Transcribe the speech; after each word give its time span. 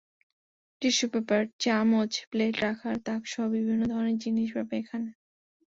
Tissue 0.81 1.05
paper, 1.13 1.41
চামচ, 1.59 2.11
plate 2.31 2.55
রাখার 2.61 2.95
তাকসহ 3.05 3.43
বিভিন্ন 3.55 3.81
ধরনের 3.85 4.17
জিনিস 4.23 4.47
পাবেন 4.55 4.77
এখানে। 4.81 5.09